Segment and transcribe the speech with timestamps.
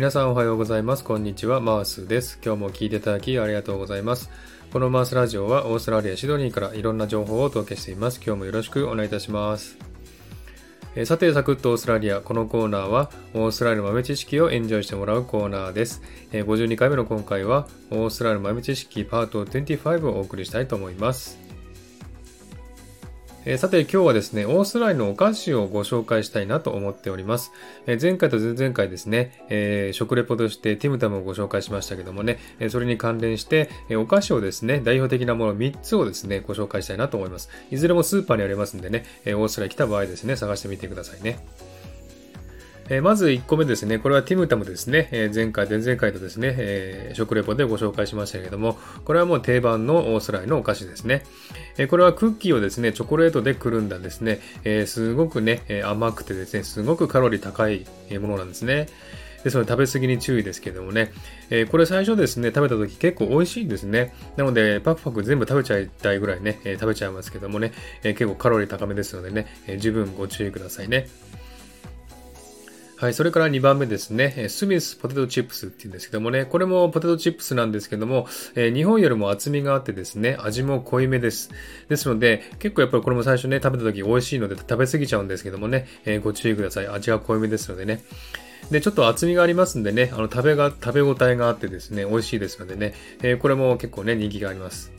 [0.00, 1.04] 皆さんおはようございます。
[1.04, 1.60] こんにちは。
[1.60, 2.40] マースです。
[2.42, 4.30] 今日も聞いていただきありがとうございます。
[4.72, 8.18] このマースラジオはオーストラリア・シドニーからいろんな情報をお届けしています。
[8.24, 9.76] 今日もよろしくお願いいたします。
[10.96, 12.22] えさて、サクッとオーストラリア。
[12.22, 16.00] このコーナーは、オーストラリアの豆知識をエンジョイしてもらうコーナーです。
[16.32, 21.49] え52回目の今回は、オーストラリアの豆知識パート25をお送りしたいと思います。
[23.50, 27.50] えー、さて今日はですね、オーストラリアのお菓子をご紹介したいなと思っております。
[27.86, 37.50] えー、前回と前々回ですね、えー、食レポとしてティムタムをご紹介しましたけどもね、えそれに関連して、えお菓子をですね、代表的なもの3つをですね、ご紹介したいなと思います。
[37.72, 41.44] いずれもスーパーにありますんでね、えオーストラリア来た場合ですね、探してみてくださいね。
[42.90, 44.00] えまず1個目ですね。
[44.00, 45.08] これはティムタムですね。
[45.12, 51.22] え前回、前々回とですね、え食レポでご紹介しましたけれども、これはもう定番のオースラリアのお菓子ですね。
[51.78, 57.86] えこれはクッキーをですね、チョコレートでくるんだですね、えすごくね、甘くてですね、すごくカロリー高い
[58.18, 58.88] ものなんですね。
[59.44, 61.12] ですので食べ過ぎに注意ですけどもね、
[61.48, 64.12] えー、これ最初ですね、食べた時結構美味しいんですね。
[64.36, 67.72] なので、パクパク全部食べちゃいたいぐらいね、えー、食べちゃいますけどもね、
[68.02, 71.08] えー、結構カロリー高めですのでね、え十分ご注意くださいね。
[73.00, 74.50] はい、それから2番目ですね。
[74.50, 81.50] スミスポテトチップスっていうんですけどもね、これもポテトチップスなんですけども、えー、日本よりも厚みがあってですね、味も濃いめです。
[81.88, 86.88] ですので、結構やっぱりこれも最初ね、食べた時美味しいので食べ過ぎちゃうんですけどもね、えー、ご注意ください。
[86.88, 88.04] 味が濃いめですのでね。
[88.70, 94.92] で、ちょっと厚みがありますんでね、あの、食べが、食べ応えがあってですね、美味しいですのでね、えー、これも結構ね、人気があります。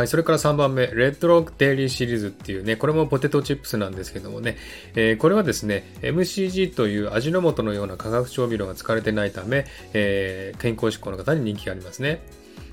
[0.00, 4.56] はい、それから3番目、レッドロックデイリーシリーズっていうね、これもポテトチップスなんですけどもね、
[4.94, 12.22] えー、これはですね、MCG という味の素のような化学調味料が使われてないため、えー、健康志向の方に人気がありますね。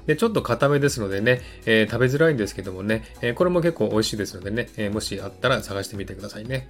[0.05, 6.69] で、ちょっと固めですのでね、えー、食べづらいんですけどもね、えこれも結構美味しいですのでね、えもしあったら探してみてくださいね。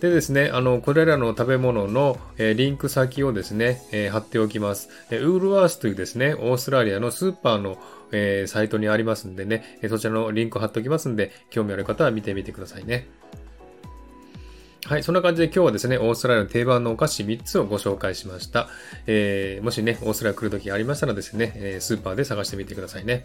[0.00, 4.88] でですね、あの、これらの食べ物の、えー、リンク先をですね、えー、貼っておきます。
[5.10, 7.76] え、ウールワースというですね、オーストラリアのスーパーの、
[8.12, 13.08] えサイトにありますんでね、えそちらのリンクを貼っておきますんで、興味ある方は見てみてくださいね。
[14.86, 15.02] はい。
[15.02, 18.68] そんな感じで今日はですね、オーストラリアの定番のお菓子3つをご紹介しました。
[19.06, 23.24] えー、もしね、オーストラリア来るときありましたらですね、えスーパーで探してみてくださいね。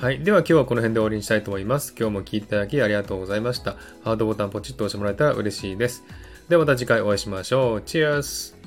[0.00, 0.20] はい。
[0.20, 1.92] では今日はこの辺で終わりにしたいと思います。
[1.98, 3.72] 今日も聴いていただきありがとうございました。
[4.04, 6.04] ハートボタンポチッと押してもらえたら嬉しいです。
[6.48, 7.82] ではまた次回お会いしましょう。
[7.82, 8.57] チェアス